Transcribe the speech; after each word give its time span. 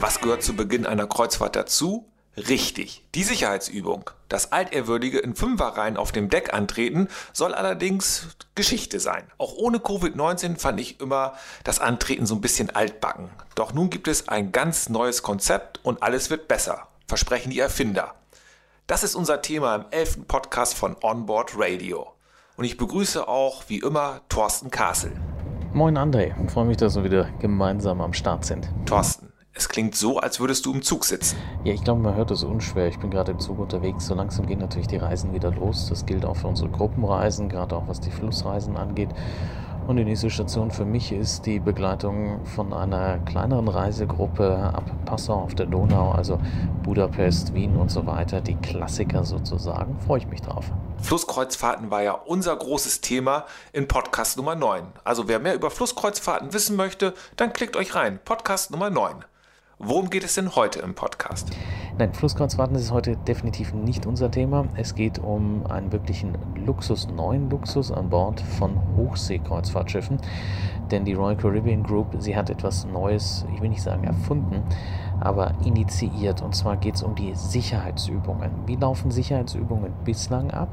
Was 0.00 0.22
gehört 0.22 0.42
zu 0.42 0.56
Beginn 0.56 0.86
einer 0.86 1.06
Kreuzfahrt 1.06 1.56
dazu? 1.56 2.08
Richtig, 2.34 3.06
die 3.14 3.22
Sicherheitsübung. 3.22 4.08
Das 4.30 4.50
Altehrwürdige 4.50 5.18
in 5.18 5.34
Fünferreihen 5.34 5.98
auf 5.98 6.10
dem 6.10 6.30
Deck 6.30 6.54
antreten 6.54 7.08
soll 7.34 7.52
allerdings 7.52 8.28
Geschichte 8.54 8.98
sein. 8.98 9.24
Auch 9.36 9.52
ohne 9.52 9.76
Covid-19 9.76 10.56
fand 10.56 10.80
ich 10.80 11.00
immer 11.00 11.34
das 11.64 11.80
Antreten 11.80 12.24
so 12.24 12.34
ein 12.34 12.40
bisschen 12.40 12.70
altbacken. 12.70 13.28
Doch 13.54 13.74
nun 13.74 13.90
gibt 13.90 14.08
es 14.08 14.26
ein 14.28 14.52
ganz 14.52 14.88
neues 14.88 15.22
Konzept 15.22 15.84
und 15.84 16.02
alles 16.02 16.30
wird 16.30 16.48
besser. 16.48 16.88
Versprechen 17.06 17.50
die 17.50 17.60
Erfinder. 17.60 18.14
Das 18.86 19.02
ist 19.02 19.14
unser 19.14 19.42
Thema 19.42 19.74
im 19.74 19.84
elften 19.90 20.24
Podcast 20.24 20.78
von 20.78 20.96
Onboard 21.02 21.52
Radio. 21.58 22.14
Und 22.56 22.64
ich 22.64 22.78
begrüße 22.78 23.28
auch, 23.28 23.64
wie 23.68 23.80
immer, 23.80 24.22
Thorsten 24.30 24.70
Kassel. 24.70 25.12
Moin 25.74 25.98
André, 25.98 26.32
freue 26.48 26.64
mich, 26.64 26.78
dass 26.78 26.96
wir 26.96 27.04
wieder 27.04 27.30
gemeinsam 27.38 28.00
am 28.00 28.14
Start 28.14 28.46
sind. 28.46 28.68
Thorsten, 28.86 29.29
es 29.52 29.68
klingt 29.68 29.94
so, 29.94 30.18
als 30.18 30.40
würdest 30.40 30.64
du 30.64 30.72
im 30.72 30.82
Zug 30.82 31.04
sitzen. 31.04 31.36
Ja, 31.64 31.74
ich 31.74 31.82
glaube, 31.82 32.00
man 32.00 32.14
hört 32.14 32.30
es 32.30 32.44
unschwer. 32.44 32.86
Ich 32.86 32.98
bin 32.98 33.10
gerade 33.10 33.32
im 33.32 33.40
Zug 33.40 33.58
unterwegs. 33.58 34.06
So 34.06 34.14
langsam 34.14 34.46
gehen 34.46 34.60
natürlich 34.60 34.86
die 34.86 34.96
Reisen 34.96 35.34
wieder 35.34 35.50
los. 35.50 35.88
Das 35.88 36.06
gilt 36.06 36.24
auch 36.24 36.36
für 36.36 36.46
unsere 36.46 36.70
Gruppenreisen, 36.70 37.48
gerade 37.48 37.76
auch 37.76 37.88
was 37.88 38.00
die 38.00 38.10
Flussreisen 38.10 38.76
angeht. 38.76 39.10
Und 39.86 39.96
die 39.96 40.04
nächste 40.04 40.30
Station 40.30 40.70
für 40.70 40.84
mich 40.84 41.10
ist 41.10 41.46
die 41.46 41.58
Begleitung 41.58 42.44
von 42.46 42.72
einer 42.72 43.18
kleineren 43.18 43.66
Reisegruppe 43.66 44.54
ab 44.56 44.84
Passau 45.04 45.34
auf 45.34 45.56
der 45.56 45.66
Donau, 45.66 46.12
also 46.12 46.38
Budapest, 46.84 47.52
Wien 47.52 47.74
und 47.76 47.90
so 47.90 48.06
weiter. 48.06 48.40
Die 48.40 48.54
Klassiker 48.54 49.24
sozusagen. 49.24 49.98
Freue 49.98 50.18
ich 50.18 50.28
mich 50.28 50.42
drauf. 50.42 50.70
Flusskreuzfahrten 51.02 51.90
war 51.90 52.02
ja 52.02 52.12
unser 52.12 52.54
großes 52.54 53.00
Thema 53.00 53.46
in 53.72 53.88
Podcast 53.88 54.36
Nummer 54.36 54.54
9. 54.54 54.84
Also 55.02 55.26
wer 55.26 55.40
mehr 55.40 55.56
über 55.56 55.70
Flusskreuzfahrten 55.70 56.52
wissen 56.52 56.76
möchte, 56.76 57.14
dann 57.36 57.52
klickt 57.52 57.76
euch 57.76 57.96
rein. 57.96 58.20
Podcast 58.24 58.70
Nummer 58.70 58.90
9. 58.90 59.24
Worum 59.82 60.10
geht 60.10 60.24
es 60.24 60.34
denn 60.34 60.54
heute 60.56 60.80
im 60.80 60.94
Podcast? 60.94 61.56
Nein, 61.96 62.12
Flusskreuzfahrten 62.12 62.76
ist 62.76 62.92
heute 62.92 63.16
definitiv 63.16 63.72
nicht 63.72 64.04
unser 64.04 64.30
Thema. 64.30 64.66
Es 64.74 64.94
geht 64.94 65.18
um 65.18 65.64
einen 65.68 65.90
wirklichen 65.90 66.36
Luxus, 66.66 67.08
neuen 67.08 67.48
Luxus 67.48 67.90
an 67.90 68.10
Bord 68.10 68.42
von 68.42 68.78
Hochseekreuzfahrtschiffen. 68.98 70.18
Denn 70.90 71.06
die 71.06 71.14
Royal 71.14 71.34
Caribbean 71.34 71.82
Group, 71.82 72.08
sie 72.18 72.36
hat 72.36 72.50
etwas 72.50 72.84
Neues, 72.84 73.46
ich 73.54 73.62
will 73.62 73.70
nicht 73.70 73.80
sagen 73.80 74.04
erfunden, 74.04 74.62
aber 75.18 75.54
initiiert. 75.64 76.42
Und 76.42 76.54
zwar 76.54 76.76
geht 76.76 76.96
es 76.96 77.02
um 77.02 77.14
die 77.14 77.34
Sicherheitsübungen. 77.34 78.50
Wie 78.66 78.76
laufen 78.76 79.10
Sicherheitsübungen 79.10 79.94
bislang 80.04 80.50
ab? 80.50 80.68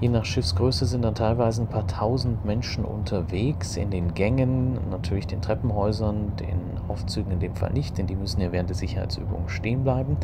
Je 0.00 0.08
nach 0.08 0.24
Schiffsgröße 0.24 0.86
sind 0.86 1.02
dann 1.02 1.16
teilweise 1.16 1.62
ein 1.62 1.66
paar 1.66 1.88
tausend 1.88 2.44
Menschen 2.44 2.84
unterwegs 2.84 3.76
in 3.76 3.90
den 3.90 4.14
Gängen, 4.14 4.78
natürlich 4.90 5.26
den 5.26 5.42
Treppenhäusern, 5.42 6.36
den 6.36 6.78
Aufzügen 6.86 7.32
in 7.32 7.40
dem 7.40 7.56
Fall 7.56 7.72
nicht, 7.72 7.98
denn 7.98 8.06
die 8.06 8.14
müssen 8.14 8.40
ja 8.40 8.52
während 8.52 8.68
der 8.68 8.76
Sicherheitsübungen 8.76 9.48
stehen 9.48 9.82
bleiben. 9.82 10.16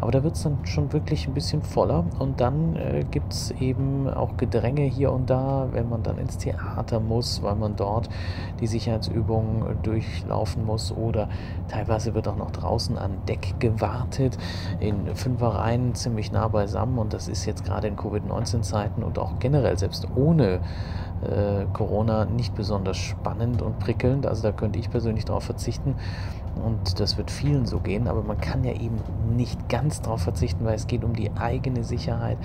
Aber 0.00 0.12
da 0.12 0.24
wird 0.24 0.36
es 0.36 0.42
dann 0.42 0.64
schon 0.64 0.94
wirklich 0.94 1.28
ein 1.28 1.34
bisschen 1.34 1.60
voller 1.60 2.06
und 2.18 2.40
dann 2.40 2.74
äh, 2.76 3.04
gibt 3.10 3.34
es 3.34 3.50
eben 3.52 4.08
auch 4.08 4.38
Gedränge 4.38 4.82
hier 4.82 5.12
und 5.12 5.28
da, 5.28 5.68
wenn 5.72 5.90
man 5.90 6.02
dann 6.02 6.16
ins 6.16 6.38
Theater 6.38 6.98
muss, 6.98 7.42
weil 7.42 7.54
man 7.54 7.76
dort 7.76 8.08
die 8.60 8.66
Sicherheitsübungen 8.66 9.82
durchlaufen 9.82 10.64
muss 10.64 10.90
oder 10.90 11.28
teilweise 11.68 12.14
wird 12.14 12.28
auch 12.28 12.36
noch 12.36 12.50
draußen 12.50 12.96
an 12.96 13.18
Deck 13.28 13.60
gewartet, 13.60 14.38
in 14.80 15.14
Fünferreihen 15.14 15.94
ziemlich 15.94 16.32
nah 16.32 16.48
beisammen 16.48 16.98
und 16.98 17.12
das 17.12 17.28
ist 17.28 17.44
jetzt 17.44 17.64
gerade 17.64 17.88
in 17.88 17.96
Covid-19-Zeiten 17.96 19.01
Zeiten 19.02 19.04
und 19.04 19.18
auch 19.18 19.38
generell 19.38 19.78
selbst 19.78 20.06
ohne 20.14 20.60
äh, 21.22 21.66
Corona 21.72 22.24
nicht 22.24 22.54
besonders 22.54 22.96
spannend 22.96 23.62
und 23.62 23.78
prickelnd. 23.78 24.26
Also 24.26 24.42
da 24.42 24.52
könnte 24.52 24.78
ich 24.78 24.90
persönlich 24.90 25.24
darauf 25.24 25.44
verzichten 25.44 25.94
und 26.64 27.00
das 27.00 27.16
wird 27.16 27.30
vielen 27.30 27.66
so 27.66 27.78
gehen, 27.78 28.08
aber 28.08 28.22
man 28.22 28.38
kann 28.38 28.64
ja 28.64 28.72
eben 28.72 28.96
nicht 29.36 29.68
ganz 29.68 30.02
darauf 30.02 30.22
verzichten, 30.22 30.64
weil 30.64 30.74
es 30.74 30.86
geht 30.86 31.04
um 31.04 31.14
die 31.14 31.30
eigene 31.32 31.84
Sicherheit, 31.84 32.38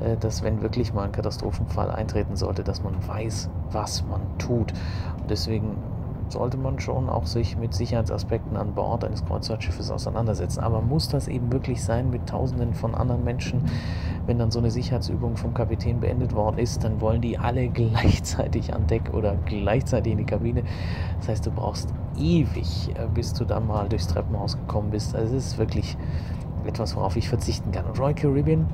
äh, 0.00 0.16
dass 0.16 0.42
wenn 0.42 0.62
wirklich 0.62 0.92
mal 0.92 1.04
ein 1.04 1.12
Katastrophenfall 1.12 1.90
eintreten 1.90 2.36
sollte, 2.36 2.62
dass 2.62 2.82
man 2.82 2.94
weiß, 3.06 3.50
was 3.72 4.04
man 4.06 4.20
tut. 4.38 4.72
Und 5.20 5.30
deswegen 5.30 5.76
sollte 6.32 6.56
man 6.56 6.78
schon 6.80 7.08
auch 7.08 7.26
sich 7.26 7.56
mit 7.56 7.74
Sicherheitsaspekten 7.74 8.56
an 8.56 8.74
Bord 8.74 9.04
eines 9.04 9.24
Kreuzfahrtschiffes 9.24 9.90
auseinandersetzen. 9.90 10.60
Aber 10.60 10.80
muss 10.80 11.08
das 11.08 11.28
eben 11.28 11.52
wirklich 11.52 11.82
sein 11.82 12.10
mit 12.10 12.26
Tausenden 12.28 12.74
von 12.74 12.94
anderen 12.94 13.24
Menschen? 13.24 13.62
Wenn 14.26 14.38
dann 14.38 14.50
so 14.50 14.58
eine 14.58 14.70
Sicherheitsübung 14.70 15.36
vom 15.36 15.54
Kapitän 15.54 16.00
beendet 16.00 16.34
worden 16.34 16.58
ist, 16.58 16.84
dann 16.84 17.00
wollen 17.00 17.20
die 17.20 17.38
alle 17.38 17.68
gleichzeitig 17.70 18.74
an 18.74 18.86
Deck 18.86 19.12
oder 19.12 19.36
gleichzeitig 19.46 20.12
in 20.12 20.18
die 20.18 20.24
Kabine. 20.24 20.62
Das 21.18 21.28
heißt, 21.28 21.46
du 21.46 21.50
brauchst 21.50 21.92
ewig, 22.18 22.90
äh, 22.94 23.06
bis 23.12 23.32
du 23.32 23.44
dann 23.44 23.66
mal 23.66 23.88
durchs 23.88 24.06
Treppenhaus 24.06 24.56
gekommen 24.56 24.90
bist. 24.90 25.14
Also 25.14 25.36
es 25.36 25.46
ist 25.48 25.58
wirklich 25.58 25.96
etwas, 26.64 26.96
worauf 26.96 27.16
ich 27.16 27.28
verzichten 27.28 27.72
kann. 27.72 27.86
Und 27.86 27.98
Royal 27.98 28.14
Caribbean 28.14 28.66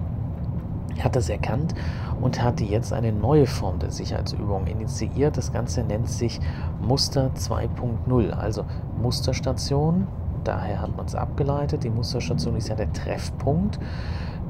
hat 1.03 1.17
das 1.17 1.29
erkannt 1.29 1.75
und 2.21 2.43
hat 2.43 2.61
jetzt 2.61 2.93
eine 2.93 3.13
neue 3.13 3.47
Form 3.47 3.79
der 3.79 3.91
Sicherheitsübung 3.91 4.67
initiiert. 4.67 5.37
Das 5.37 5.53
Ganze 5.53 5.83
nennt 5.83 6.09
sich 6.09 6.41
Muster 6.81 7.31
2.0, 7.35 8.31
also 8.31 8.65
Musterstation. 9.01 10.07
Daher 10.45 10.81
hat 10.81 10.97
man 10.97 11.07
es 11.07 11.15
abgeleitet. 11.15 11.85
Die 11.85 11.91
Musterstation 11.91 12.57
ist 12.57 12.69
ja 12.69 12.75
der 12.75 12.93
Treffpunkt 12.93 13.79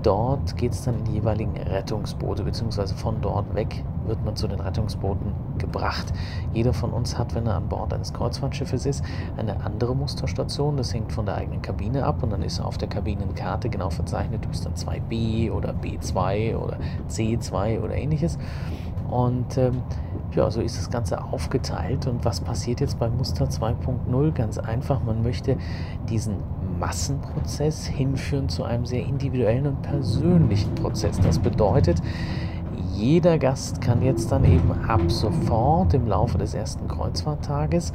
dort 0.06 0.56
geht 0.56 0.72
es 0.72 0.84
dann 0.84 0.98
in 0.98 1.04
die 1.04 1.12
jeweiligen 1.14 1.56
Rettungsboote, 1.56 2.44
beziehungsweise 2.44 2.94
von 2.94 3.20
dort 3.20 3.54
weg 3.54 3.84
wird 4.08 4.24
man 4.24 4.36
zu 4.36 4.48
den 4.48 4.60
Rettungsbooten 4.60 5.32
gebracht. 5.58 6.12
Jeder 6.52 6.72
von 6.72 6.90
uns 6.90 7.18
hat, 7.18 7.34
wenn 7.34 7.46
er 7.46 7.56
an 7.56 7.68
Bord 7.68 7.92
eines 7.92 8.12
Kreuzfahrtschiffes 8.12 8.86
ist, 8.86 9.04
eine 9.36 9.64
andere 9.64 9.94
Musterstation. 9.94 10.76
Das 10.76 10.92
hängt 10.94 11.12
von 11.12 11.26
der 11.26 11.36
eigenen 11.36 11.62
Kabine 11.62 12.04
ab 12.04 12.22
und 12.22 12.30
dann 12.30 12.42
ist 12.42 12.60
auf 12.60 12.78
der 12.78 12.88
Kabinenkarte 12.88 13.68
genau 13.68 13.90
verzeichnet, 13.90 14.44
du 14.44 14.48
bist 14.48 14.66
dann 14.66 14.74
2B 14.74 15.50
oder 15.50 15.72
B2 15.72 16.56
oder 16.56 16.78
C2 17.08 17.80
oder 17.80 17.94
ähnliches. 17.94 18.38
Und 19.08 19.56
ähm, 19.56 19.82
ja, 20.34 20.50
so 20.50 20.60
ist 20.60 20.78
das 20.78 20.90
Ganze 20.90 21.22
aufgeteilt. 21.22 22.06
Und 22.06 22.24
was 22.24 22.40
passiert 22.40 22.80
jetzt 22.80 22.98
bei 22.98 23.08
Muster 23.08 23.46
2.0? 23.46 24.32
Ganz 24.32 24.58
einfach, 24.58 25.02
man 25.02 25.22
möchte 25.22 25.56
diesen 26.08 26.36
Massenprozess 26.78 27.86
hinführen 27.86 28.48
zu 28.48 28.64
einem 28.64 28.84
sehr 28.84 29.04
individuellen 29.04 29.66
und 29.66 29.82
persönlichen 29.82 30.74
Prozess. 30.74 31.20
Das 31.20 31.38
bedeutet, 31.38 32.02
jeder 32.96 33.38
Gast 33.38 33.82
kann 33.82 34.00
jetzt 34.00 34.32
dann 34.32 34.44
eben 34.44 34.72
ab 34.88 35.02
sofort 35.08 35.92
im 35.92 36.08
Laufe 36.08 36.38
des 36.38 36.54
ersten 36.54 36.88
Kreuzfahrttages 36.88 37.92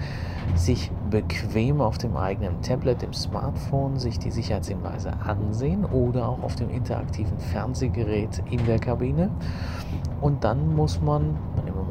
sich 0.56 0.92
bequem 1.10 1.82
auf 1.82 1.98
dem 1.98 2.16
eigenen 2.16 2.62
Tablet, 2.62 3.02
dem 3.02 3.14
Smartphone, 3.14 3.98
sich 3.98 4.20
die 4.20 4.30
Sicherheitshinweise 4.30 5.12
ansehen 5.26 5.86
oder 5.86 6.30
auch 6.30 6.44
auf 6.44 6.56
dem 6.56 6.70
interaktiven 6.70 7.40
Fernsehgerät 7.40 8.44
in 8.52 8.64
der 8.66 8.78
Kabine. 8.78 9.30
Und 10.22 10.44
dann 10.44 10.76
muss 10.76 11.02
man, 11.02 11.36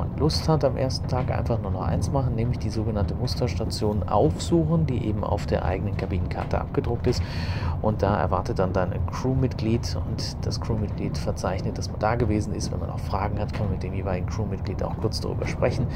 man 0.00 0.16
Lust 0.18 0.48
hat, 0.48 0.64
am 0.64 0.76
ersten 0.76 1.08
Tag 1.08 1.30
einfach 1.30 1.60
nur 1.60 1.70
noch 1.70 1.82
eins 1.82 2.10
machen, 2.10 2.34
nämlich 2.34 2.58
die 2.58 2.70
sogenannte 2.70 3.14
Musterstation 3.14 4.02
aufsuchen, 4.08 4.86
die 4.86 5.04
eben 5.06 5.24
auf 5.24 5.46
der 5.46 5.64
eigenen 5.64 5.96
Kabinenkarte 5.96 6.60
abgedruckt 6.60 7.06
ist. 7.06 7.22
Und 7.82 8.02
da 8.02 8.16
erwartet 8.16 8.58
dann 8.58 8.72
dein 8.72 8.92
Crewmitglied 9.10 9.96
und 10.06 10.36
das 10.46 10.60
Crewmitglied 10.60 11.16
verzeichnet, 11.16 11.78
dass 11.78 11.90
man 11.90 11.98
da 11.98 12.14
gewesen 12.14 12.54
ist. 12.54 12.70
Wenn 12.72 12.80
man 12.80 12.90
auch 12.90 12.98
Fragen 12.98 13.38
hat, 13.38 13.52
kann 13.52 13.66
man 13.66 13.74
mit 13.74 13.82
dem 13.82 13.94
jeweiligen 13.94 14.26
Crewmitglied 14.26 14.82
auch 14.82 14.96
kurz 15.00 15.20
darüber 15.20 15.46
sprechen. 15.46 15.86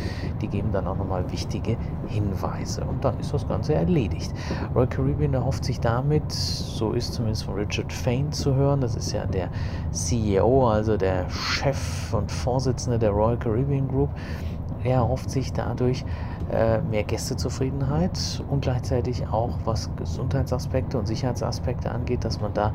Die 0.41 0.49
geben 0.49 0.71
dann 0.73 0.87
auch 0.87 0.97
nochmal 0.97 1.31
wichtige 1.31 1.77
Hinweise. 2.09 2.85
Und 2.85 3.05
dann 3.05 3.19
ist 3.21 3.35
das 3.35 3.47
Ganze 3.47 3.75
erledigt. 3.75 4.33
Royal 4.75 4.87
Caribbean 4.89 5.35
erhofft 5.35 5.65
sich 5.65 5.81
damit, 5.81 6.31
so 6.33 6.93
ist 6.93 7.13
zumindest 7.15 7.45
von 7.45 7.55
Richard 7.55 7.93
Fain 7.93 8.33
zu 8.33 8.55
hören, 8.55 8.81
das 8.81 8.97
ist 8.97 9.13
ja 9.13 9.27
der 9.27 9.51
CEO, 9.91 10.69
also 10.69 10.97
der 10.97 11.29
Chef 11.31 12.13
und 12.15 12.31
Vorsitzende 12.31 12.99
der 12.99 13.11
Royal 13.11 13.37
Caribbean 13.37 13.89
Group, 13.95 14.11
er 14.83 14.97
erhofft 14.97 15.31
sich 15.31 15.53
dadurch 15.53 16.05
äh, 16.53 16.81
mehr 16.83 17.05
Gästezufriedenheit 17.05 18.43
und 18.51 18.61
gleichzeitig 18.61 19.27
auch 19.29 19.57
was 19.65 19.91
Gesundheitsaspekte 19.97 20.99
und 20.99 21.07
Sicherheitsaspekte 21.07 21.91
angeht, 21.91 22.25
dass 22.25 22.41
man 22.41 22.53
da 22.53 22.73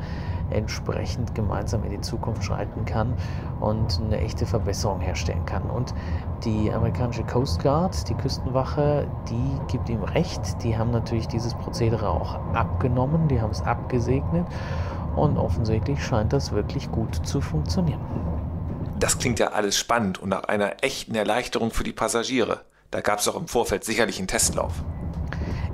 entsprechend 0.50 1.36
gemeinsam 1.36 1.84
in 1.84 1.90
die 1.90 2.00
Zukunft 2.00 2.42
schreiten 2.42 2.84
kann 2.84 3.14
und 3.60 4.00
eine 4.04 4.18
echte 4.18 4.44
Verbesserung 4.44 5.00
herstellen 5.00 5.46
kann. 5.46 5.62
Und 5.70 5.94
die 6.44 6.72
amerikanische 6.72 7.22
Coast 7.22 7.62
Guard, 7.62 8.08
die 8.08 8.14
Küstenwache, 8.14 9.06
die 9.28 9.72
gibt 9.72 9.88
ihm 9.88 10.02
recht. 10.02 10.62
Die 10.64 10.76
haben 10.76 10.90
natürlich 10.90 11.28
dieses 11.28 11.54
Prozedere 11.54 12.08
auch 12.08 12.34
abgenommen, 12.54 13.28
die 13.28 13.40
haben 13.40 13.50
es 13.50 13.62
abgesegnet 13.62 14.46
und 15.14 15.38
offensichtlich 15.38 16.02
scheint 16.04 16.32
das 16.32 16.50
wirklich 16.50 16.90
gut 16.90 17.14
zu 17.14 17.40
funktionieren. 17.40 18.00
Das 19.00 19.18
klingt 19.18 19.38
ja 19.38 19.52
alles 19.52 19.78
spannend 19.78 20.18
und 20.18 20.28
nach 20.28 20.44
einer 20.44 20.84
echten 20.84 21.14
Erleichterung 21.14 21.70
für 21.70 21.84
die 21.84 21.92
Passagiere. 21.92 22.60
Da 22.90 23.00
gab 23.00 23.20
es 23.20 23.28
auch 23.28 23.36
im 23.36 23.48
Vorfeld 23.48 23.82
sicherlich 23.82 24.18
einen 24.18 24.28
Testlauf. 24.28 24.74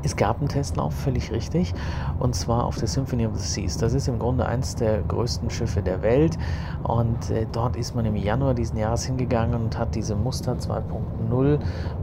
Es 0.06 0.14
gab 0.14 0.38
einen 0.38 0.48
Testlauf, 0.48 0.94
völlig 0.94 1.32
richtig, 1.32 1.74
und 2.20 2.36
zwar 2.36 2.64
auf 2.64 2.76
der 2.76 2.86
Symphony 2.86 3.26
of 3.26 3.34
the 3.34 3.44
Seas. 3.44 3.76
Das 3.76 3.92
ist 3.92 4.06
im 4.06 4.20
Grunde 4.20 4.46
eines 4.46 4.76
der 4.76 5.02
größten 5.02 5.50
Schiffe 5.50 5.82
der 5.82 6.00
Welt 6.00 6.38
und 6.84 7.28
äh, 7.32 7.44
dort 7.50 7.74
ist 7.74 7.96
man 7.96 8.04
im 8.04 8.14
Januar 8.14 8.54
diesen 8.54 8.78
Jahres 8.78 9.04
hingegangen 9.04 9.60
und 9.60 9.76
hat 9.76 9.96
diese 9.96 10.14
Muster 10.14 10.52
2.0 10.52 11.58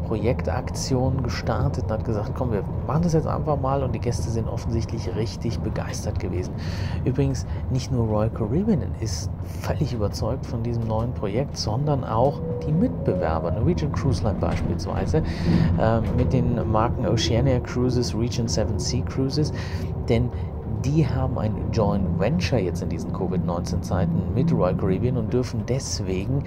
Projektaktion 0.05 1.23
gestartet 1.23 1.85
und 1.85 1.91
hat 1.91 2.03
gesagt, 2.03 2.33
komm, 2.35 2.51
wir 2.51 2.65
machen 2.87 3.03
das 3.03 3.13
jetzt 3.13 3.25
einfach 3.25 3.57
mal 3.57 3.81
und 3.83 3.95
die 3.95 3.99
Gäste 3.99 4.29
sind 4.29 4.49
offensichtlich 4.49 5.15
richtig 5.15 5.61
begeistert 5.61 6.19
gewesen. 6.19 6.53
Übrigens, 7.05 7.45
nicht 7.71 7.89
nur 7.89 8.05
Royal 8.07 8.29
Caribbean 8.29 8.81
ist 8.99 9.31
völlig 9.61 9.93
überzeugt 9.93 10.45
von 10.45 10.61
diesem 10.61 10.85
neuen 10.87 11.13
Projekt, 11.13 11.55
sondern 11.55 12.03
auch 12.03 12.41
die 12.67 12.73
Mitbewerber, 12.73 13.51
Norwegian 13.51 13.93
Cruise 13.93 14.21
Line 14.23 14.39
beispielsweise, 14.39 15.23
äh, 15.79 16.01
mit 16.17 16.33
den 16.33 16.69
Marken 16.69 17.07
Oceania 17.07 17.61
Cruises, 17.93 18.15
Region 18.15 18.47
7 18.47 18.79
Sea 18.79 19.03
Cruises, 19.03 19.53
denn 20.09 20.31
die 20.83 21.07
haben 21.07 21.37
ein 21.37 21.71
Joint 21.71 22.19
Venture 22.19 22.59
jetzt 22.59 22.81
in 22.81 22.89
diesen 22.89 23.13
Covid-19-Zeiten 23.13 24.33
mit 24.33 24.51
Royal 24.51 24.75
Caribbean 24.75 25.17
und 25.17 25.31
dürfen 25.31 25.63
deswegen 25.67 26.43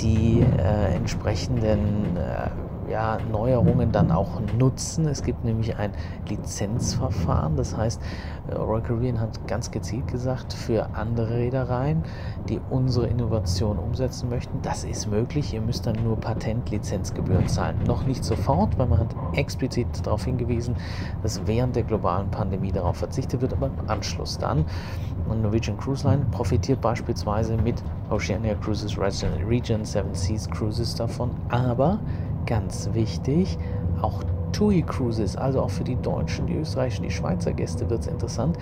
die 0.00 0.40
äh, 0.40 0.94
entsprechenden 0.94 2.16
äh, 2.16 2.48
ja, 2.90 3.18
Neuerungen 3.30 3.92
dann 3.92 4.10
auch 4.10 4.40
nutzen. 4.58 5.06
Es 5.06 5.22
gibt 5.22 5.44
nämlich 5.44 5.76
ein 5.76 5.92
Lizenzverfahren, 6.28 7.56
das 7.56 7.76
heißt, 7.76 8.00
äh, 8.48 8.54
Royal 8.54 8.82
Caribbean 8.82 9.20
hat 9.20 9.46
ganz 9.46 9.70
gezielt 9.70 10.08
gesagt, 10.08 10.52
für 10.52 10.94
andere 10.94 11.34
Reedereien, 11.34 12.02
die 12.48 12.60
unsere 12.70 13.06
Innovation 13.06 13.78
umsetzen 13.78 14.28
möchten, 14.28 14.60
das 14.62 14.84
ist 14.84 15.06
möglich, 15.10 15.54
ihr 15.54 15.60
müsst 15.60 15.86
dann 15.86 16.02
nur 16.02 16.16
Patentlizenzgebühren 16.16 17.48
zahlen. 17.48 17.76
Noch 17.86 18.04
nicht 18.04 18.24
sofort, 18.24 18.78
weil 18.78 18.86
man 18.86 19.00
hat 19.00 19.14
explizit 19.34 19.86
darauf 20.04 20.24
hingewiesen, 20.24 20.76
dass 21.22 21.46
während 21.46 21.76
der 21.76 21.82
globalen 21.82 22.30
Pandemie 22.30 22.72
darauf 22.72 22.96
verzichtet 22.96 23.40
wird, 23.40 23.52
aber 23.52 23.66
im 23.66 23.88
Anschluss 23.88 24.38
dann. 24.38 24.64
Und 25.28 25.42
Norwegian 25.42 25.76
Cruise 25.76 26.06
Line 26.06 26.24
profitiert 26.30 26.80
beispielsweise 26.80 27.56
mit 27.56 27.82
Oceania 28.10 28.54
Cruises 28.54 28.96
Region 28.98 29.84
7 29.84 30.14
Seas 30.14 30.48
Cruises 30.48 30.94
davon, 30.94 31.30
aber 31.50 31.98
ganz 32.48 32.88
wichtig, 32.94 33.58
auch 34.00 34.24
TUI 34.52 34.82
Cruises, 34.82 35.36
also 35.36 35.60
auch 35.60 35.70
für 35.70 35.84
die 35.84 35.96
deutschen, 35.96 36.46
die 36.46 36.56
österreichischen, 36.56 37.02
die 37.02 37.10
Schweizer 37.10 37.52
Gäste 37.52 37.88
wird 37.90 38.00
es 38.00 38.06
interessant, 38.06 38.56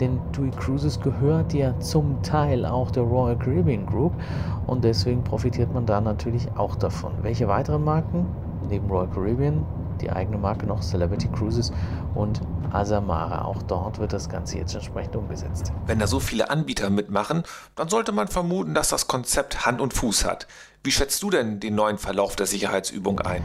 denn 0.00 0.18
TUI 0.32 0.50
Cruises 0.50 1.00
gehört 1.00 1.54
ja 1.54 1.78
zum 1.78 2.20
Teil 2.22 2.66
auch 2.66 2.90
der 2.90 3.04
Royal 3.04 3.38
Caribbean 3.38 3.86
Group 3.86 4.12
und 4.66 4.82
deswegen 4.82 5.22
profitiert 5.22 5.72
man 5.72 5.86
da 5.86 6.00
natürlich 6.00 6.48
auch 6.56 6.74
davon. 6.74 7.12
Welche 7.22 7.46
weiteren 7.46 7.84
Marken? 7.84 8.26
Neben 8.68 8.90
Royal 8.90 9.08
Caribbean 9.08 9.64
die 9.98 10.10
eigene 10.10 10.38
Marke 10.38 10.66
noch 10.66 10.80
Celebrity 10.80 11.28
Cruises 11.28 11.72
und 12.14 12.40
Asamara. 12.70 13.44
Auch 13.44 13.62
dort 13.62 13.98
wird 13.98 14.12
das 14.12 14.28
Ganze 14.28 14.58
jetzt 14.58 14.74
entsprechend 14.74 15.16
umgesetzt. 15.16 15.72
Wenn 15.86 15.98
da 15.98 16.06
so 16.06 16.20
viele 16.20 16.50
Anbieter 16.50 16.90
mitmachen, 16.90 17.42
dann 17.74 17.88
sollte 17.88 18.12
man 18.12 18.28
vermuten, 18.28 18.74
dass 18.74 18.88
das 18.88 19.08
Konzept 19.08 19.66
Hand 19.66 19.80
und 19.80 19.94
Fuß 19.94 20.24
hat. 20.24 20.46
Wie 20.82 20.92
schätzt 20.92 21.22
du 21.22 21.30
denn 21.30 21.60
den 21.60 21.74
neuen 21.74 21.98
Verlauf 21.98 22.36
der 22.36 22.46
Sicherheitsübung 22.46 23.20
ein? 23.20 23.42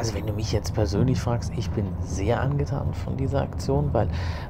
Also 0.00 0.14
wenn 0.14 0.26
du 0.26 0.32
mich 0.32 0.50
jetzt 0.50 0.72
persönlich 0.72 1.20
fragst, 1.20 1.52
ich 1.58 1.68
bin 1.72 1.84
sehr 2.00 2.40
angetan 2.40 2.94
von 2.94 3.18
dieser 3.18 3.42
Aktion, 3.42 3.90
weil 3.92 4.08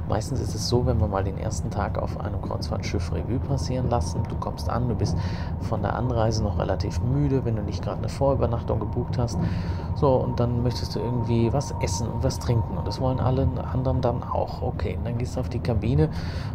meistens 0.08 0.38
ist 0.38 0.54
es 0.54 0.68
so, 0.68 0.86
wenn 0.86 1.00
wir 1.00 1.08
mal 1.08 1.24
den 1.24 1.38
ersten 1.38 1.72
Tag 1.72 1.98
auf 1.98 2.20
einem 2.20 2.40
Kreuzfahrtschiff 2.40 3.12
Revue 3.12 3.40
passieren 3.40 3.90
lassen, 3.90 4.22
du 4.28 4.36
kommst 4.36 4.70
an, 4.70 4.88
du 4.88 4.94
bist 4.94 5.16
von 5.62 5.82
der 5.82 5.96
Anreise 5.96 6.44
noch 6.44 6.56
relativ 6.60 7.00
müde, 7.00 7.44
wenn 7.44 7.56
du 7.56 7.62
nicht 7.62 7.82
gerade 7.82 7.98
eine 7.98 8.08
Vorübernachtung 8.08 8.78
gebucht 8.78 9.18
hast, 9.18 9.40
so 9.96 10.18
und 10.18 10.38
dann 10.38 10.62
möchtest 10.62 10.94
du 10.94 11.00
irgendwie 11.00 11.52
was 11.52 11.74
essen 11.82 12.06
und 12.06 12.22
was 12.22 12.38
trinken 12.38 12.78
und 12.78 12.86
das 12.86 13.00
wollen 13.00 13.18
alle 13.18 13.48
anderen 13.72 14.00
dann 14.02 14.22
auch. 14.22 14.62
Okay, 14.62 14.98
und 14.98 15.04
dann 15.04 15.18
gehst 15.18 15.34
du 15.34 15.40
auf 15.40 15.48
die 15.48 15.58
Kabine 15.58 16.10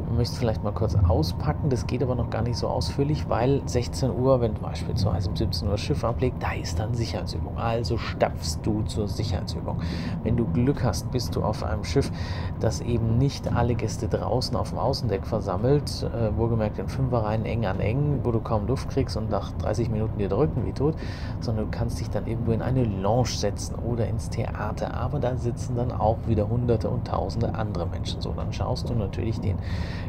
und 0.08 0.16
möchtest 0.16 0.40
vielleicht 0.40 0.64
mal 0.64 0.72
kurz 0.72 0.96
auspacken, 0.96 1.70
das 1.70 1.86
geht 1.86 2.02
aber 2.02 2.16
noch 2.16 2.30
gar 2.30 2.44
nicht 2.44 2.56
so 2.56 2.70
ausführlich, 2.70 3.28
weil 3.28 3.62
16 3.66 4.10
Uhr, 4.10 4.40
wenn 4.40 4.54
beispielsweise 4.54 5.30
um 5.30 5.36
17 5.36 5.68
Uhr 5.68 5.74
das 5.74 5.82
Schiff 5.82 6.06
ablegt, 6.06 6.42
da 6.42 6.54
ist 6.54 6.80
dann 6.80 6.94
Sicherheitsübung. 6.94 7.58
Also 7.58 7.98
stapfst 7.98 8.60
du 8.64 8.85
zur 8.88 9.08
Sicherheitsübung. 9.08 9.80
Wenn 10.24 10.38
du 10.38 10.46
Glück 10.46 10.84
hast, 10.84 11.12
bist 11.12 11.36
du 11.36 11.44
auf 11.44 11.64
einem 11.64 11.84
Schiff, 11.84 12.12
das 12.60 12.82
eben 12.82 13.18
nicht 13.18 13.54
alle 13.54 13.76
Gäste 13.76 14.08
draußen 14.08 14.56
auf 14.56 14.70
dem 14.70 14.80
Außendeck 14.80 15.26
versammelt, 15.26 16.04
äh, 16.04 16.36
wohlgemerkt 16.38 16.80
in 16.80 16.88
Fünferreihen 16.88 17.46
eng 17.46 17.66
an 17.66 17.80
eng, 17.80 18.20
wo 18.24 18.32
du 18.32 18.40
kaum 18.40 18.68
Luft 18.68 18.90
kriegst 18.90 19.18
und 19.18 19.30
nach 19.30 19.52
30 19.54 19.90
Minuten 19.90 20.18
dir 20.18 20.30
drücken 20.30 20.66
wie 20.66 20.74
tot, 20.74 20.96
sondern 21.40 21.66
du 21.66 21.72
kannst 21.72 22.00
dich 22.00 22.10
dann 22.10 22.28
irgendwo 22.28 22.52
in 22.52 22.62
eine 22.62 22.84
Lounge 22.84 23.28
setzen 23.28 23.76
oder 23.76 24.08
ins 24.08 24.30
Theater. 24.30 24.94
Aber 24.94 25.20
da 25.20 25.36
sitzen 25.36 25.76
dann 25.76 25.92
auch 25.92 26.18
wieder 26.28 26.50
Hunderte 26.50 26.90
und 26.90 27.06
Tausende 27.08 27.56
andere 27.56 27.86
Menschen. 27.86 28.22
So, 28.22 28.34
dann 28.34 28.52
schaust 28.52 28.90
du 28.90 28.94
natürlich 28.94 29.40
den 29.40 29.58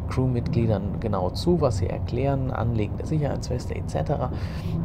Crewmitgliedern 0.08 1.00
genau 1.00 1.30
zu, 1.30 1.60
was 1.60 1.78
sie 1.78 1.88
erklären, 1.88 2.50
Anlegen 2.50 2.96
der 2.96 3.06
Sicherheitsweste 3.06 3.74
etc. 3.74 3.94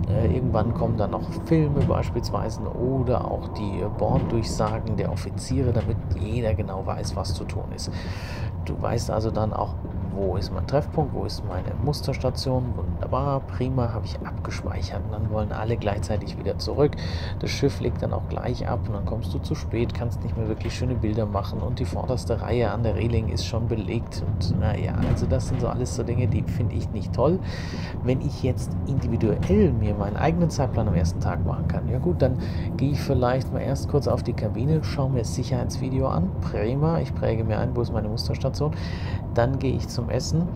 Äh, 0.10 0.36
irgendwann 0.36 0.74
kommen 0.74 0.98
dann 0.98 1.12
noch 1.12 1.30
Filme 1.46 1.82
beispielsweise 1.82 2.62
oder 2.62 3.30
auch 3.30 3.48
die 3.50 3.81
Borddurchsagen 3.90 4.98
der 4.98 5.12
Offiziere, 5.12 5.72
damit 5.74 5.98
jeder 6.20 6.54
genau 6.54 6.86
weiß, 6.86 7.16
was 7.16 7.34
zu 7.34 7.44
tun 7.44 7.66
ist. 7.76 7.92
Du 8.66 8.80
weißt 8.82 9.12
also 9.12 9.32
dann 9.32 9.54
auch, 9.54 9.76
wo 10.14 10.38
ist 10.38 10.52
mein 10.54 10.68
Treffpunkt, 10.68 11.14
wo 11.14 11.26
ist 11.26 11.44
meine 11.46 11.74
Musterstation, 11.84 12.74
wunderbar, 12.76 13.42
prima, 13.42 13.94
habe 13.94 14.06
ich 14.06 14.20
abgespeichert. 14.26 15.02
Und 15.06 15.12
dann 15.14 15.32
wollen 15.32 15.52
alle 15.52 15.78
gleichzeitig 15.78 16.38
wieder 16.38 16.58
zurück. 16.58 16.92
Das 17.40 17.50
Schiff 17.50 17.80
legt 17.80 18.02
dann 18.02 18.14
auch 18.14 18.28
gleich 18.30 18.68
ab 18.68 18.82
und 18.88 18.94
dann 18.94 19.06
kommst 19.06 19.34
du 19.34 19.40
zu 19.40 19.56
spät, 19.56 19.94
kannst 19.94 20.24
nicht 20.24 20.38
mehr 20.38 20.48
wirklich 20.48 20.76
schöne 20.76 20.96
Bilder 20.96 21.26
machen 21.26 21.60
und 21.60 21.80
die 21.80 21.86
vorderste 21.86 22.42
Reihe 22.42 22.72
an 22.72 22.84
der 22.84 22.96
Reling 22.96 23.30
ist 23.30 23.46
schon 23.46 23.68
belegt. 23.68 24.24
Und 24.26 24.60
naja, 24.60 24.96
also 25.10 25.26
das 25.26 25.48
sind 25.48 25.62
so 25.62 25.68
alles 25.68 25.96
so 25.96 26.04
Dinge, 26.04 26.28
die 26.28 26.44
finde 26.44 26.76
ich 26.76 26.90
nicht 26.92 27.14
toll. 27.14 27.40
Wenn 28.04 28.22
ich 28.22 28.44
jetzt 28.44 28.72
individuell 28.88 29.72
mir 29.72 29.94
meinen 29.96 30.18
eigenen 30.18 30.50
Zeitplan 30.50 30.88
am 30.88 30.96
ersten 30.96 31.20
Tag 31.20 31.46
machen 31.46 31.68
kann, 31.68 31.90
ja 31.90 32.00
gut, 32.00 32.22
dann 32.22 32.38
gehe 32.78 32.92
ich 32.92 33.02
vielleicht 33.02 33.52
mal 33.54 33.62
erst 33.62 33.90
kurz 33.90 34.08
auf 34.08 34.24
die 34.24 34.34
Kabine, 34.34 34.84
schaue 34.84 35.10
mir 35.10 35.20
das 35.20 35.36
Sicherheitsvideo 35.36 36.08
an, 36.08 36.30
prima, 36.42 37.00
ich 37.00 37.14
präge 37.14 37.44
mir 37.44 37.60
ein, 37.60 37.76
wo 37.76 37.82
ist 37.82 37.94
meine 37.94 38.10
Musterstation, 38.10 38.72
dann 39.34 39.60
gehe 39.60 39.74
ich 39.74 39.88
zum 39.88 40.10
Essen 40.12 40.48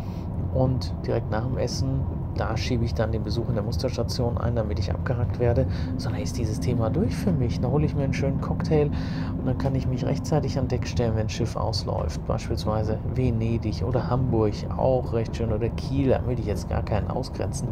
und 0.54 0.94
direkt 1.06 1.30
nach 1.32 1.46
dem 1.46 1.58
Essen, 1.58 2.02
da 2.36 2.56
schiebe 2.58 2.86
ich 2.86 2.94
dann 2.94 3.12
den 3.12 3.24
Besuch 3.24 3.50
in 3.50 3.56
der 3.56 3.64
Musterstation 3.64 4.38
ein, 4.38 4.56
damit 4.56 4.80
ich 4.80 4.92
abgehackt 4.92 5.40
werde, 5.40 5.68
sondern 5.98 6.22
ist 6.22 6.38
dieses 6.38 6.60
Thema 6.60 6.90
durch 6.90 7.16
für 7.16 7.32
mich. 7.32 7.60
Dann 7.60 7.72
hole 7.72 7.86
ich 7.86 7.96
mir 7.96 8.04
einen 8.04 8.14
schönen 8.14 8.42
Cocktail 8.42 8.90
und 9.38 9.46
dann 9.46 9.58
kann 9.58 9.76
ich 9.76 9.88
mich 9.88 10.06
rechtzeitig 10.06 10.58
an 10.58 10.68
Deck 10.68 10.88
stellen, 10.88 11.16
wenn 11.16 11.28
das 11.28 11.34
Schiff 11.34 11.56
ausläuft. 11.56 12.26
Beispielsweise 12.28 13.00
Venedig 13.14 13.84
oder 13.84 14.10
Hamburg, 14.10 14.54
auch 14.76 15.14
recht 15.14 15.36
schön, 15.36 15.52
oder 15.52 15.70
Kiel, 15.70 16.10
da 16.10 16.26
will 16.28 16.40
ich 16.40 16.46
jetzt 16.46 16.70
gar 16.70 16.84
keinen 16.84 17.10
ausgrenzen. 17.10 17.70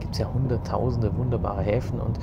Gibt 0.00 0.14
es 0.14 0.20
ja 0.20 0.32
hunderttausende 0.32 1.16
wunderbare 1.16 1.62
Häfen 1.62 2.00
und 2.00 2.18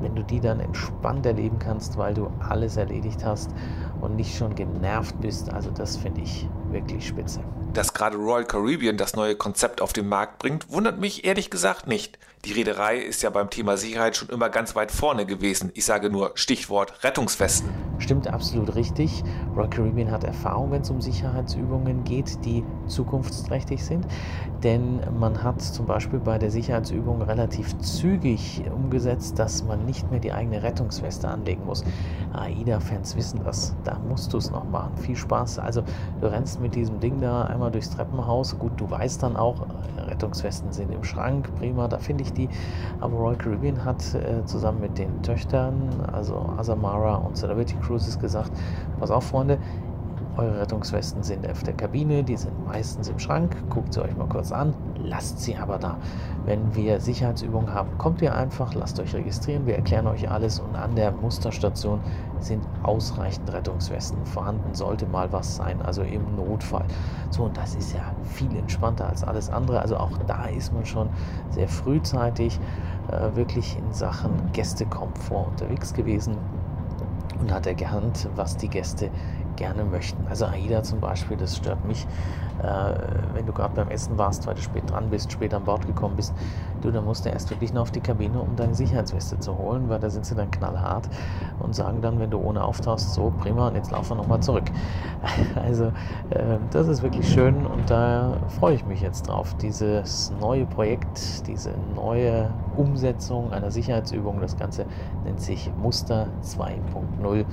wenn 0.00 0.14
du 0.14 0.22
die 0.22 0.40
dann 0.40 0.60
entspannt 0.60 1.26
erleben 1.26 1.58
kannst, 1.58 1.96
weil 1.96 2.14
du 2.14 2.28
alles 2.40 2.76
erledigt 2.76 3.24
hast 3.24 3.50
und 4.00 4.16
nicht 4.16 4.36
schon 4.36 4.54
genervt 4.54 5.20
bist, 5.20 5.52
also 5.52 5.70
das 5.70 5.96
finde 5.96 6.22
ich 6.22 6.46
wirklich 6.70 7.06
spitze. 7.06 7.40
Dass 7.72 7.94
gerade 7.94 8.16
Royal 8.16 8.44
Caribbean 8.44 8.96
das 8.96 9.16
neue 9.16 9.36
Konzept 9.36 9.80
auf 9.80 9.92
den 9.92 10.08
Markt 10.08 10.38
bringt, 10.38 10.70
wundert 10.70 10.98
mich 10.98 11.24
ehrlich 11.24 11.50
gesagt 11.50 11.86
nicht. 11.86 12.18
Die 12.44 12.52
Reederei 12.52 12.98
ist 12.98 13.22
ja 13.22 13.30
beim 13.30 13.50
Thema 13.50 13.76
Sicherheit 13.76 14.16
schon 14.16 14.28
immer 14.28 14.48
ganz 14.48 14.76
weit 14.76 14.92
vorne 14.92 15.26
gewesen. 15.26 15.72
Ich 15.74 15.84
sage 15.84 16.10
nur 16.10 16.32
Stichwort 16.34 17.02
Rettungswesten. 17.02 17.68
Stimmt 17.98 18.28
absolut 18.28 18.74
richtig. 18.74 19.24
Royal 19.54 19.70
Caribbean 19.70 20.10
hat 20.10 20.24
Erfahrung, 20.24 20.70
wenn 20.70 20.82
es 20.82 20.90
um 20.90 21.00
Sicherheitsübungen 21.00 22.04
geht, 22.04 22.44
die 22.44 22.64
zukunftsträchtig 22.86 23.84
sind. 23.84 24.06
Denn 24.62 25.00
man 25.18 25.42
hat 25.42 25.60
zum 25.60 25.86
Beispiel 25.86 26.18
bei 26.18 26.38
der 26.38 26.50
Sicherheitsübung 26.50 27.22
relativ 27.22 27.76
zügig 27.78 28.62
umgesetzt, 28.74 29.38
dass 29.38 29.64
man 29.64 29.84
nicht 29.86 30.10
mehr 30.10 30.20
die 30.20 30.32
eigene 30.32 30.62
Rettungsweste 30.62 31.28
anlegen 31.28 31.64
muss. 31.64 31.84
AIDA-Fans 32.32 33.16
wissen 33.16 33.40
das. 33.44 33.74
Da 33.84 33.98
musst 34.08 34.32
du 34.32 34.38
es 34.38 34.50
noch 34.50 34.68
machen. 34.68 34.96
Viel 34.96 35.16
Spaß. 35.16 35.58
Also 35.58 35.82
du 36.20 36.26
rennst 36.26 36.60
mit 36.60 36.74
diesem 36.74 37.00
Ding 37.00 37.20
da 37.20 37.42
einmal 37.44 37.70
durchs 37.70 37.90
Treppenhaus. 37.90 38.58
Gut, 38.58 38.72
du 38.76 38.90
weißt 38.90 39.22
dann 39.22 39.36
auch, 39.36 39.66
Rettungswesten 40.06 40.72
sind 40.72 40.92
im 40.92 41.02
Schrank. 41.04 41.54
Prima, 41.56 41.88
da 41.88 41.98
finde 41.98 42.24
ich 42.24 42.32
die. 42.32 42.48
Aber 43.00 43.16
Royal 43.16 43.36
Caribbean 43.36 43.84
hat 43.84 44.02
äh, 44.14 44.44
zusammen 44.44 44.80
mit 44.80 44.98
den 44.98 45.22
Töchtern, 45.22 45.88
also 46.12 46.36
Asamara 46.56 47.16
und 47.16 47.36
Celebrity 47.36 47.76
Cruises, 47.86 48.18
gesagt: 48.18 48.52
Pass 48.98 49.10
auf, 49.10 49.24
Freunde, 49.24 49.58
eure 50.36 50.60
Rettungswesten 50.60 51.22
sind 51.22 51.48
auf 51.48 51.62
der 51.62 51.74
Kabine, 51.74 52.22
die 52.22 52.36
sind 52.36 52.66
meistens 52.66 53.08
im 53.08 53.18
Schrank. 53.18 53.56
Guckt 53.70 53.94
sie 53.94 54.02
euch 54.02 54.14
mal 54.16 54.28
kurz 54.28 54.52
an, 54.52 54.74
lasst 55.02 55.40
sie 55.40 55.56
aber 55.56 55.78
da. 55.78 55.96
Wenn 56.44 56.74
wir 56.74 57.00
Sicherheitsübungen 57.00 57.72
haben, 57.72 57.96
kommt 57.98 58.20
ihr 58.22 58.34
einfach, 58.34 58.74
lasst 58.74 59.00
euch 59.00 59.14
registrieren, 59.14 59.66
wir 59.66 59.76
erklären 59.76 60.06
euch 60.06 60.30
alles 60.30 60.60
und 60.60 60.76
an 60.76 60.94
der 60.94 61.12
Musterstation 61.12 62.00
sind 62.40 62.62
ausreichend 62.82 63.50
Rettungswesten 63.52 64.24
vorhanden, 64.26 64.74
sollte 64.74 65.06
mal 65.06 65.32
was 65.32 65.56
sein, 65.56 65.80
also 65.82 66.02
im 66.02 66.36
Notfall. 66.36 66.84
So, 67.30 67.44
und 67.44 67.56
das 67.56 67.74
ist 67.74 67.94
ja 67.94 68.02
viel 68.24 68.54
entspannter 68.56 69.08
als 69.08 69.24
alles 69.24 69.48
andere. 69.48 69.80
Also 69.80 69.96
auch 69.96 70.18
da 70.26 70.46
ist 70.46 70.72
man 70.72 70.84
schon 70.84 71.08
sehr 71.50 71.68
frühzeitig 71.68 72.60
äh, 73.10 73.34
wirklich 73.34 73.78
in 73.78 73.92
Sachen 73.92 74.32
Gästekomfort 74.52 75.48
unterwegs 75.48 75.94
gewesen 75.94 76.36
und 77.40 77.52
hat 77.52 77.66
erkannt, 77.66 78.28
was 78.36 78.56
die 78.56 78.68
Gäste 78.68 79.10
gerne 79.56 79.84
möchten. 79.84 80.26
Also 80.28 80.46
AIDA 80.46 80.82
zum 80.82 81.00
Beispiel, 81.00 81.36
das 81.36 81.56
stört 81.56 81.84
mich, 81.84 82.06
äh, 82.62 82.94
wenn 83.34 83.46
du 83.46 83.52
gerade 83.52 83.74
beim 83.74 83.88
Essen 83.88 84.16
warst, 84.16 84.46
weil 84.46 84.54
du 84.54 84.62
spät 84.62 84.90
dran 84.90 85.10
bist, 85.10 85.32
spät 85.32 85.52
an 85.52 85.64
Bord 85.64 85.86
gekommen 85.86 86.16
bist, 86.16 86.34
du, 86.80 86.90
dann 86.90 87.04
musst 87.04 87.24
du 87.24 87.30
erst 87.30 87.50
wirklich 87.50 87.72
noch 87.72 87.82
auf 87.82 87.90
die 87.90 88.00
Kabine, 88.00 88.40
um 88.40 88.56
deine 88.56 88.74
Sicherheitsweste 88.74 89.38
zu 89.38 89.56
holen, 89.58 89.88
weil 89.88 89.98
da 89.98 90.10
sind 90.10 90.24
sie 90.24 90.34
dann 90.34 90.50
knallhart 90.50 91.08
und 91.58 91.74
sagen 91.74 92.00
dann, 92.00 92.18
wenn 92.18 92.30
du 92.30 92.38
ohne 92.38 92.64
auftauchst, 92.64 93.12
so 93.14 93.32
prima, 93.38 93.68
und 93.68 93.74
jetzt 93.74 93.90
laufen 93.90 94.10
wir 94.10 94.16
nochmal 94.16 94.40
zurück. 94.40 94.64
Also 95.56 95.86
äh, 96.30 96.58
das 96.70 96.86
ist 96.86 97.02
wirklich 97.02 97.28
schön 97.28 97.66
und 97.66 97.90
da 97.90 98.36
freue 98.60 98.74
ich 98.74 98.84
mich 98.84 99.00
jetzt 99.00 99.28
drauf. 99.28 99.54
Dieses 99.54 100.32
neue 100.40 100.66
Projekt, 100.66 101.46
diese 101.46 101.72
neue 101.94 102.50
Umsetzung 102.76 103.52
einer 103.52 103.70
Sicherheitsübung, 103.70 104.40
das 104.40 104.56
Ganze 104.56 104.86
nennt 105.24 105.40
sich 105.40 105.70
Muster 105.80 106.28
2.0 106.42 107.44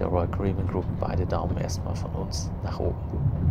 der 0.00 0.08
Royal 0.08 0.28
Caribbean 0.28 0.66
Group. 0.66 0.84
Beide 0.98 1.26
Daumen 1.26 1.56
erstmal 1.58 1.94
von 1.94 2.10
uns 2.12 2.50
nach 2.64 2.78
oben. 2.78 2.96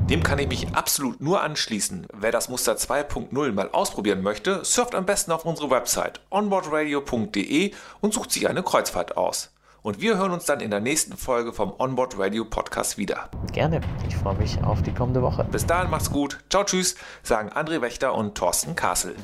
Dem 0.10 0.24
kann 0.24 0.40
ich 0.40 0.48
mich 0.48 0.76
absolut 0.76 1.22
nur 1.22 1.42
anschließen. 1.42 2.08
Wer 2.14 2.32
das 2.32 2.50
Muster 2.50 2.74
2.0 2.74 3.52
mal 3.54 3.70
ausprobieren 3.72 4.22
möchte, 4.22 4.66
surft 4.66 4.96
am 4.96 5.06
besten 5.06 5.32
auf 5.32 5.46
unsere 5.46 5.70
Website 5.70 6.20
onboardradio.de 6.32 7.72
und 8.02 8.14
sucht 8.14 8.32
sich 8.32 8.50
eine 8.50 8.64
Kreuzfahrt 8.64 9.18
aus. 9.18 9.52
Und 9.82 10.02
wir 10.02 10.18
hören 10.18 10.32
uns 10.32 10.46
dann 10.46 10.60
in 10.60 10.72
der 10.72 10.82
nächsten 10.82 11.16
Folge 11.16 11.54
vom 11.54 11.74
Onboard 11.78 12.20
Radio 12.20 12.44
Podcast 12.44 12.98
wieder. 12.98 13.30
Gerne. 13.54 13.80
Ich 14.08 14.16
freue 14.18 14.36
mich 14.36 14.62
auf 14.64 14.82
die 14.82 14.94
kommende 14.94 15.22
Woche. 15.22 15.46
Bis 15.50 15.66
dahin 15.66 15.90
macht's 15.90 16.12
gut. 16.12 16.40
Ciao, 16.50 16.64
tschüss, 16.64 16.96
sagen 17.24 17.50
André 17.50 17.82
Wächter 17.82 18.14
und 18.14 18.36
Thorsten 18.36 18.76
Kassel. 18.76 19.16